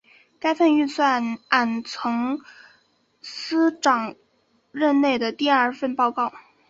[0.39, 2.41] 该份预算案为曾
[3.21, 4.15] 司长
[4.71, 6.33] 任内的第二份报告。